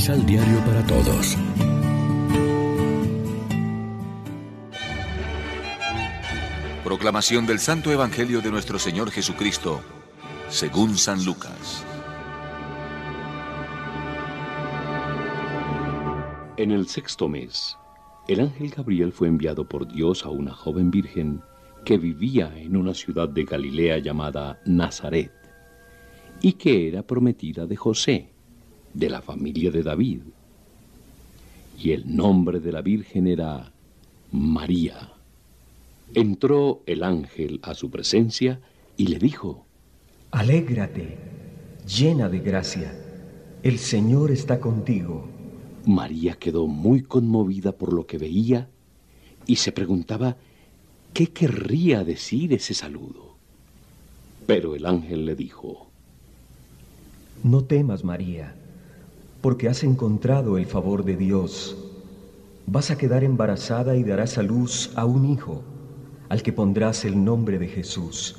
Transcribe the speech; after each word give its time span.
Misal 0.00 0.24
Diario 0.24 0.58
para 0.64 0.82
Todos. 0.86 1.36
Proclamación 6.82 7.46
del 7.46 7.58
Santo 7.58 7.92
Evangelio 7.92 8.40
de 8.40 8.50
nuestro 8.50 8.78
Señor 8.78 9.10
Jesucristo, 9.10 9.82
según 10.48 10.96
San 10.96 11.22
Lucas. 11.26 11.84
En 16.56 16.70
el 16.70 16.88
sexto 16.88 17.28
mes, 17.28 17.76
el 18.26 18.40
ángel 18.40 18.70
Gabriel 18.70 19.12
fue 19.12 19.28
enviado 19.28 19.68
por 19.68 19.86
Dios 19.86 20.24
a 20.24 20.30
una 20.30 20.54
joven 20.54 20.90
virgen 20.90 21.42
que 21.84 21.98
vivía 21.98 22.50
en 22.56 22.74
una 22.74 22.94
ciudad 22.94 23.28
de 23.28 23.44
Galilea 23.44 23.98
llamada 23.98 24.62
Nazaret 24.64 25.30
y 26.40 26.54
que 26.54 26.88
era 26.88 27.02
prometida 27.02 27.66
de 27.66 27.76
José, 27.76 28.39
de 28.94 29.08
la 29.08 29.22
familia 29.22 29.70
de 29.70 29.82
David. 29.82 30.20
Y 31.78 31.92
el 31.92 32.14
nombre 32.14 32.60
de 32.60 32.72
la 32.72 32.82
Virgen 32.82 33.26
era 33.26 33.72
María. 34.32 35.12
Entró 36.14 36.82
el 36.86 37.02
ángel 37.02 37.60
a 37.62 37.74
su 37.74 37.90
presencia 37.90 38.60
y 38.96 39.06
le 39.06 39.18
dijo, 39.18 39.64
Alégrate, 40.32 41.18
llena 41.86 42.28
de 42.28 42.40
gracia, 42.40 42.92
el 43.62 43.78
Señor 43.78 44.30
está 44.30 44.60
contigo. 44.60 45.28
María 45.86 46.34
quedó 46.34 46.66
muy 46.66 47.02
conmovida 47.02 47.72
por 47.72 47.92
lo 47.92 48.06
que 48.06 48.18
veía 48.18 48.68
y 49.46 49.56
se 49.56 49.72
preguntaba 49.72 50.36
qué 51.12 51.28
querría 51.28 52.04
decir 52.04 52.52
ese 52.52 52.74
saludo. 52.74 53.34
Pero 54.46 54.74
el 54.74 54.86
ángel 54.86 55.24
le 55.26 55.34
dijo, 55.34 55.88
No 57.42 57.64
temas, 57.64 58.04
María, 58.04 58.54
porque 59.40 59.68
has 59.68 59.82
encontrado 59.84 60.58
el 60.58 60.66
favor 60.66 61.04
de 61.04 61.16
Dios. 61.16 61.76
Vas 62.66 62.90
a 62.90 62.98
quedar 62.98 63.24
embarazada 63.24 63.96
y 63.96 64.04
darás 64.04 64.38
a 64.38 64.42
luz 64.42 64.92
a 64.94 65.04
un 65.04 65.26
hijo, 65.26 65.62
al 66.28 66.42
que 66.42 66.52
pondrás 66.52 67.04
el 67.04 67.24
nombre 67.24 67.58
de 67.58 67.68
Jesús. 67.68 68.36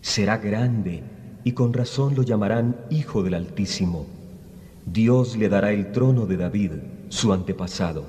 Será 0.00 0.38
grande 0.38 1.02
y 1.44 1.52
con 1.52 1.72
razón 1.72 2.14
lo 2.14 2.22
llamarán 2.22 2.76
Hijo 2.90 3.22
del 3.22 3.34
Altísimo. 3.34 4.06
Dios 4.86 5.36
le 5.36 5.48
dará 5.48 5.72
el 5.72 5.92
trono 5.92 6.26
de 6.26 6.36
David, 6.36 6.72
su 7.08 7.32
antepasado. 7.32 8.04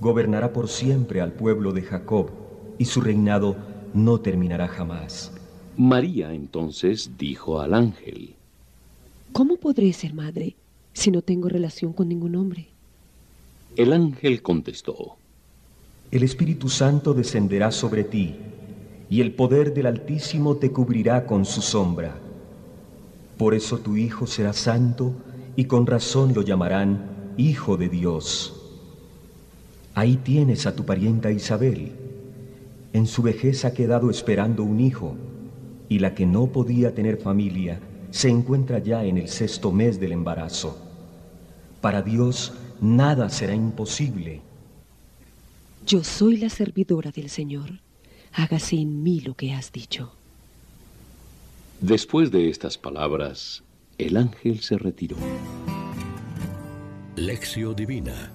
Gobernará 0.00 0.52
por 0.52 0.68
siempre 0.68 1.20
al 1.20 1.32
pueblo 1.32 1.72
de 1.72 1.82
Jacob, 1.82 2.30
y 2.78 2.86
su 2.86 3.00
reinado 3.00 3.56
no 3.94 4.20
terminará 4.20 4.66
jamás. 4.66 5.32
María 5.76 6.32
entonces 6.32 7.12
dijo 7.16 7.60
al 7.60 7.74
ángel, 7.74 8.34
¿Cómo 9.32 9.56
podré 9.56 9.92
ser 9.92 10.12
madre 10.14 10.56
si 10.92 11.10
no 11.10 11.22
tengo 11.22 11.48
relación 11.48 11.92
con 11.92 12.08
ningún 12.08 12.36
hombre? 12.36 12.68
El 13.76 13.92
ángel 13.92 14.42
contestó, 14.42 15.16
El 16.10 16.22
Espíritu 16.22 16.68
Santo 16.68 17.14
descenderá 17.14 17.70
sobre 17.72 18.04
ti, 18.04 18.36
y 19.08 19.20
el 19.20 19.32
poder 19.32 19.74
del 19.74 19.86
Altísimo 19.86 20.56
te 20.56 20.70
cubrirá 20.70 21.26
con 21.26 21.44
su 21.44 21.62
sombra. 21.62 22.18
Por 23.38 23.54
eso 23.54 23.78
tu 23.78 23.96
Hijo 23.96 24.26
será 24.26 24.52
santo, 24.52 25.14
y 25.56 25.64
con 25.64 25.86
razón 25.86 26.34
lo 26.34 26.42
llamarán 26.42 27.34
Hijo 27.36 27.76
de 27.76 27.88
Dios. 27.88 28.58
Ahí 29.94 30.16
tienes 30.16 30.66
a 30.66 30.74
tu 30.74 30.84
parienta 30.84 31.30
Isabel. 31.30 31.92
En 32.92 33.06
su 33.06 33.22
vejez 33.22 33.64
ha 33.64 33.74
quedado 33.74 34.10
esperando 34.10 34.64
un 34.64 34.80
hijo, 34.80 35.16
y 35.88 35.98
la 35.98 36.14
que 36.14 36.26
no 36.26 36.46
podía 36.46 36.94
tener 36.94 37.18
familia 37.18 37.80
se 38.12 38.28
encuentra 38.28 38.78
ya 38.78 39.04
en 39.04 39.16
el 39.16 39.28
sexto 39.28 39.72
mes 39.72 39.98
del 39.98 40.12
embarazo. 40.12 40.78
Para 41.80 42.02
Dios 42.02 42.52
nada 42.80 43.28
será 43.30 43.54
imposible. 43.54 44.42
Yo 45.86 46.04
soy 46.04 46.36
la 46.36 46.50
servidora 46.50 47.10
del 47.10 47.30
Señor. 47.30 47.80
Hágase 48.34 48.76
en 48.76 49.02
mí 49.02 49.20
lo 49.20 49.34
que 49.34 49.52
has 49.52 49.72
dicho. 49.72 50.12
Después 51.80 52.30
de 52.30 52.50
estas 52.50 52.78
palabras, 52.78 53.64
el 53.98 54.16
ángel 54.16 54.60
se 54.60 54.78
retiró. 54.78 55.16
Lección 57.16 57.74
Divina 57.74 58.32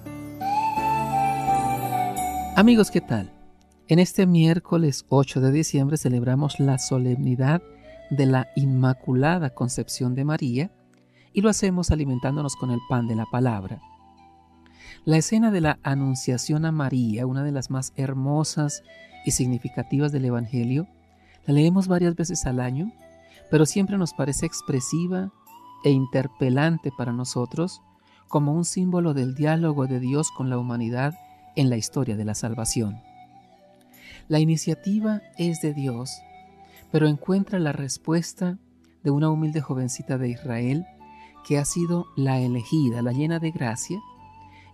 Amigos, 2.56 2.90
¿qué 2.90 3.00
tal? 3.00 3.32
En 3.86 4.00
este 4.00 4.26
miércoles 4.26 5.06
8 5.08 5.40
de 5.40 5.52
diciembre 5.52 5.96
celebramos 5.96 6.58
la 6.58 6.78
solemnidad 6.78 7.62
de 7.62 7.77
la 8.10 8.48
Inmaculada 8.56 9.50
Concepción 9.50 10.14
de 10.14 10.24
María 10.24 10.70
y 11.32 11.40
lo 11.40 11.50
hacemos 11.50 11.90
alimentándonos 11.90 12.56
con 12.56 12.70
el 12.70 12.80
pan 12.88 13.06
de 13.06 13.14
la 13.14 13.26
palabra. 13.26 13.80
La 15.04 15.16
escena 15.16 15.50
de 15.50 15.60
la 15.60 15.78
Anunciación 15.82 16.64
a 16.64 16.72
María, 16.72 17.26
una 17.26 17.44
de 17.44 17.52
las 17.52 17.70
más 17.70 17.92
hermosas 17.96 18.82
y 19.24 19.32
significativas 19.32 20.12
del 20.12 20.24
Evangelio, 20.24 20.88
la 21.46 21.54
leemos 21.54 21.88
varias 21.88 22.14
veces 22.14 22.44
al 22.46 22.60
año, 22.60 22.92
pero 23.50 23.66
siempre 23.66 23.96
nos 23.98 24.12
parece 24.12 24.46
expresiva 24.46 25.30
e 25.84 25.90
interpelante 25.90 26.90
para 26.96 27.12
nosotros 27.12 27.80
como 28.28 28.52
un 28.52 28.64
símbolo 28.64 29.14
del 29.14 29.34
diálogo 29.34 29.86
de 29.86 30.00
Dios 30.00 30.30
con 30.30 30.50
la 30.50 30.58
humanidad 30.58 31.14
en 31.56 31.70
la 31.70 31.76
historia 31.76 32.16
de 32.16 32.24
la 32.24 32.34
salvación. 32.34 33.00
La 34.28 34.40
iniciativa 34.40 35.22
es 35.38 35.62
de 35.62 35.72
Dios, 35.72 36.20
pero 36.90 37.06
encuentra 37.06 37.58
la 37.58 37.72
respuesta 37.72 38.58
de 39.02 39.10
una 39.10 39.30
humilde 39.30 39.60
jovencita 39.60 40.18
de 40.18 40.30
Israel 40.30 40.86
que 41.46 41.58
ha 41.58 41.64
sido 41.64 42.06
la 42.16 42.40
elegida, 42.40 43.02
la 43.02 43.12
llena 43.12 43.38
de 43.38 43.50
gracia, 43.50 44.00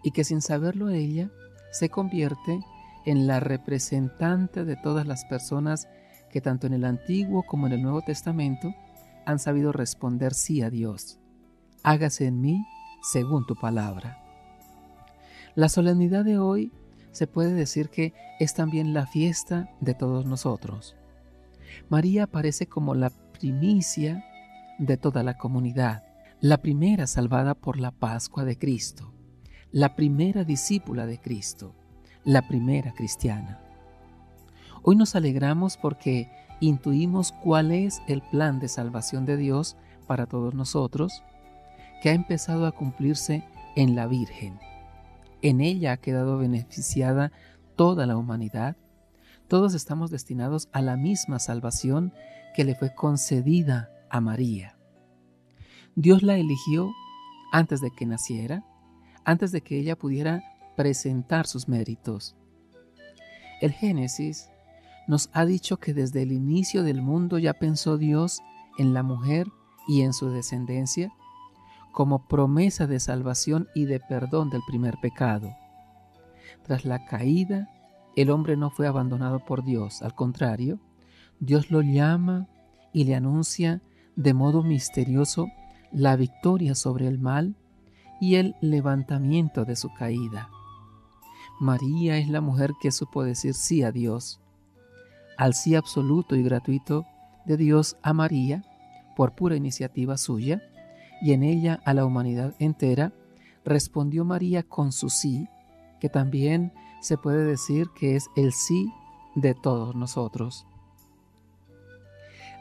y 0.02 0.10
que 0.10 0.24
sin 0.24 0.40
saberlo 0.40 0.90
ella 0.90 1.30
se 1.72 1.88
convierte 1.88 2.60
en 3.04 3.26
la 3.26 3.40
representante 3.40 4.64
de 4.64 4.76
todas 4.76 5.06
las 5.06 5.24
personas 5.24 5.88
que 6.30 6.40
tanto 6.40 6.66
en 6.66 6.74
el 6.74 6.84
Antiguo 6.84 7.44
como 7.44 7.66
en 7.66 7.74
el 7.74 7.82
Nuevo 7.82 8.02
Testamento 8.02 8.74
han 9.24 9.38
sabido 9.38 9.72
responder 9.72 10.34
sí 10.34 10.62
a 10.62 10.70
Dios. 10.70 11.18
Hágase 11.82 12.26
en 12.26 12.40
mí 12.40 12.64
según 13.02 13.46
tu 13.46 13.56
palabra. 13.56 14.18
La 15.54 15.68
solemnidad 15.68 16.24
de 16.24 16.38
hoy 16.38 16.72
se 17.12 17.26
puede 17.26 17.52
decir 17.54 17.88
que 17.88 18.12
es 18.40 18.54
también 18.54 18.92
la 18.92 19.06
fiesta 19.06 19.68
de 19.80 19.94
todos 19.94 20.26
nosotros. 20.26 20.96
María 21.88 22.24
aparece 22.24 22.66
como 22.66 22.94
la 22.94 23.10
primicia 23.10 24.24
de 24.78 24.96
toda 24.96 25.22
la 25.22 25.36
comunidad, 25.36 26.04
la 26.40 26.58
primera 26.58 27.06
salvada 27.06 27.54
por 27.54 27.78
la 27.78 27.90
Pascua 27.90 28.44
de 28.44 28.58
Cristo, 28.58 29.12
la 29.70 29.96
primera 29.96 30.44
discípula 30.44 31.06
de 31.06 31.20
Cristo, 31.20 31.74
la 32.24 32.46
primera 32.46 32.92
cristiana. 32.92 33.60
Hoy 34.82 34.96
nos 34.96 35.14
alegramos 35.14 35.76
porque 35.76 36.30
intuimos 36.60 37.32
cuál 37.32 37.72
es 37.72 38.02
el 38.06 38.22
plan 38.22 38.60
de 38.60 38.68
salvación 38.68 39.24
de 39.24 39.36
Dios 39.36 39.76
para 40.06 40.26
todos 40.26 40.54
nosotros, 40.54 41.22
que 42.02 42.10
ha 42.10 42.14
empezado 42.14 42.66
a 42.66 42.72
cumplirse 42.72 43.44
en 43.76 43.96
la 43.96 44.06
Virgen 44.06 44.58
en 45.44 45.60
ella 45.60 45.92
ha 45.92 45.96
quedado 45.98 46.38
beneficiada 46.38 47.30
toda 47.76 48.06
la 48.06 48.16
humanidad. 48.16 48.76
Todos 49.48 49.74
estamos 49.74 50.10
destinados 50.10 50.68
a 50.72 50.80
la 50.80 50.96
misma 50.96 51.38
salvación 51.38 52.12
que 52.54 52.64
le 52.64 52.74
fue 52.74 52.94
concedida 52.94 53.90
a 54.10 54.20
María. 54.20 54.76
Dios 55.96 56.22
la 56.22 56.36
eligió 56.36 56.90
antes 57.52 57.80
de 57.80 57.90
que 57.90 58.06
naciera, 58.06 58.64
antes 59.24 59.52
de 59.52 59.60
que 59.60 59.78
ella 59.78 59.96
pudiera 59.96 60.42
presentar 60.76 61.46
sus 61.46 61.68
méritos. 61.68 62.36
El 63.60 63.72
Génesis 63.72 64.50
nos 65.06 65.30
ha 65.32 65.44
dicho 65.44 65.76
que 65.76 65.94
desde 65.94 66.22
el 66.22 66.32
inicio 66.32 66.82
del 66.82 67.02
mundo 67.02 67.38
ya 67.38 67.52
pensó 67.52 67.98
Dios 67.98 68.40
en 68.78 68.94
la 68.94 69.02
mujer 69.02 69.46
y 69.86 70.02
en 70.02 70.12
su 70.12 70.30
descendencia 70.30 71.12
como 71.92 72.26
promesa 72.26 72.86
de 72.86 72.98
salvación 72.98 73.68
y 73.74 73.84
de 73.84 74.00
perdón 74.00 74.50
del 74.50 74.62
primer 74.66 74.96
pecado. 75.00 75.54
Tras 76.64 76.84
la 76.84 77.04
caída, 77.04 77.68
el 78.16 78.30
hombre 78.30 78.56
no 78.56 78.70
fue 78.70 78.86
abandonado 78.86 79.40
por 79.44 79.64
Dios, 79.64 80.02
al 80.02 80.14
contrario, 80.14 80.78
Dios 81.40 81.70
lo 81.70 81.82
llama 81.82 82.48
y 82.92 83.04
le 83.04 83.14
anuncia 83.14 83.82
de 84.16 84.34
modo 84.34 84.62
misterioso 84.62 85.48
la 85.92 86.16
victoria 86.16 86.74
sobre 86.74 87.08
el 87.08 87.18
mal 87.18 87.56
y 88.20 88.36
el 88.36 88.54
levantamiento 88.60 89.64
de 89.64 89.76
su 89.76 89.92
caída. 89.92 90.48
María 91.60 92.18
es 92.18 92.28
la 92.28 92.40
mujer 92.40 92.72
que 92.80 92.92
supo 92.92 93.22
decir 93.22 93.54
sí 93.54 93.82
a 93.82 93.92
Dios. 93.92 94.40
Al 95.36 95.54
sí 95.54 95.74
absoluto 95.74 96.36
y 96.36 96.42
gratuito 96.42 97.06
de 97.44 97.56
Dios 97.56 97.96
a 98.02 98.12
María, 98.12 98.64
por 99.16 99.34
pura 99.34 99.56
iniciativa 99.56 100.16
suya, 100.16 100.62
y 101.20 101.32
en 101.32 101.42
ella 101.42 101.80
a 101.84 101.94
la 101.94 102.04
humanidad 102.04 102.54
entera, 102.58 103.12
respondió 103.64 104.24
María 104.24 104.62
con 104.62 104.92
su 104.92 105.10
sí, 105.10 105.48
que 106.00 106.08
también 106.08 106.72
se 107.04 107.18
puede 107.18 107.44
decir 107.44 107.90
que 107.94 108.16
es 108.16 108.30
el 108.34 108.54
sí 108.54 108.90
de 109.34 109.52
todos 109.52 109.94
nosotros. 109.94 110.66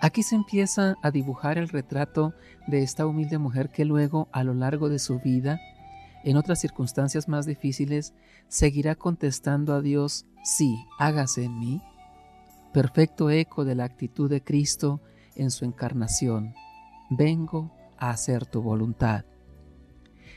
Aquí 0.01 0.21
se 0.21 0.35
empieza 0.35 0.97
a 1.01 1.11
dibujar 1.11 1.57
el 1.57 1.69
retrato 1.69 2.33
de 2.67 2.83
esta 2.83 3.05
humilde 3.05 3.37
mujer 3.37 3.69
que 3.69 3.85
luego, 3.85 4.27
a 4.33 4.43
lo 4.43 4.53
largo 4.53 4.89
de 4.89 4.99
su 4.99 5.21
vida, 5.21 5.61
en 6.25 6.35
otras 6.35 6.59
circunstancias 6.59 7.29
más 7.29 7.45
difíciles, 7.45 8.13
seguirá 8.49 8.95
contestando 8.95 9.73
a 9.73 9.81
Dios, 9.81 10.25
sí, 10.43 10.75
hágase 10.99 11.45
en 11.45 11.57
mí? 11.57 11.81
Perfecto 12.73 13.29
eco 13.29 13.63
de 13.63 13.75
la 13.75 13.85
actitud 13.85 14.29
de 14.29 14.43
Cristo 14.43 14.99
en 15.37 15.51
su 15.51 15.63
encarnación. 15.63 16.53
Vengo 17.09 17.71
a 17.97 18.09
hacer 18.09 18.45
tu 18.45 18.61
voluntad. 18.61 19.23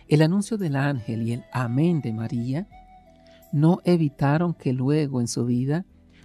El 0.06 0.22
anuncio 0.22 0.58
del 0.58 0.76
ángel 0.76 1.22
y 1.22 1.32
el 1.32 1.44
amén 1.52 2.00
de 2.02 2.12
María 2.12 2.68
no 3.52 3.80
evitaron 3.84 4.54
que 4.54 4.72
luego 4.72 5.20
en 5.20 5.28
su 5.28 5.46
vida 5.46 5.84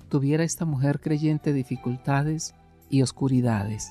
tuviera 0.10 0.44
esta 0.44 0.66
mujer 0.66 1.00
creyente 1.00 1.54
dificultades 1.54 2.54
y 2.90 3.02
oscuridades. 3.02 3.90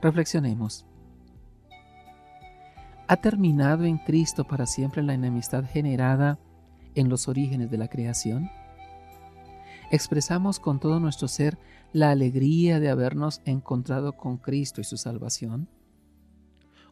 Reflexionemos. 0.00 0.86
¿Ha 3.08 3.16
terminado 3.18 3.84
en 3.84 3.98
Cristo 3.98 4.44
para 4.44 4.64
siempre 4.66 5.02
la 5.02 5.14
enemistad 5.14 5.64
generada 5.64 6.38
en 6.94 7.08
los 7.08 7.28
orígenes 7.28 7.70
de 7.70 7.78
la 7.78 7.88
creación? 7.88 8.50
¿Expresamos 9.90 10.58
con 10.58 10.80
todo 10.80 11.00
nuestro 11.00 11.28
ser 11.28 11.58
la 11.92 12.10
alegría 12.10 12.80
de 12.80 12.88
habernos 12.88 13.42
encontrado 13.44 14.16
con 14.16 14.38
Cristo 14.38 14.80
y 14.80 14.84
su 14.84 14.96
salvación? 14.96 15.68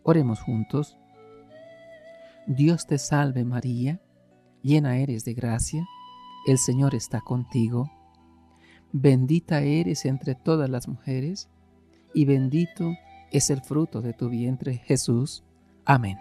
Oremos 0.03 0.41
juntos. 0.43 0.99
Dios 2.47 2.87
te 2.87 2.99
salve 2.99 3.45
María, 3.45 4.03
llena 4.63 4.99
eres 4.99 5.25
de 5.25 5.35
gracia, 5.35 5.87
el 6.47 6.59
Señor 6.59 6.95
está 6.95 7.21
contigo, 7.21 7.91
bendita 8.93 9.61
eres 9.61 10.05
entre 10.05 10.35
todas 10.35 10.69
las 10.69 10.89
mujeres, 10.89 11.49
y 12.15 12.25
bendito 12.25 12.93
es 13.31 13.51
el 13.51 13.61
fruto 13.63 14.01
de 14.01 14.13
tu 14.13 14.29
vientre 14.29 14.79
Jesús. 14.79 15.45
Amén. 15.85 16.19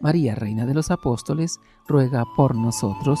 María, 0.00 0.34
Reina 0.34 0.66
de 0.66 0.74
los 0.74 0.90
Apóstoles, 0.90 1.60
ruega 1.86 2.24
por 2.36 2.56
nosotros. 2.56 3.20